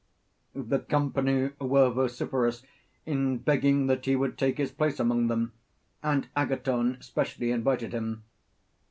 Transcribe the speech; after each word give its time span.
The 0.55 0.79
company 0.79 1.51
were 1.59 1.91
vociferous 1.91 2.63
in 3.05 3.37
begging 3.37 3.85
that 3.85 4.05
he 4.05 4.15
would 4.15 4.35
take 4.35 4.57
his 4.57 4.71
place 4.71 4.99
among 4.99 5.27
them, 5.27 5.53
and 6.01 6.27
Agathon 6.35 6.97
specially 7.03 7.51
invited 7.51 7.93
him. 7.93 8.23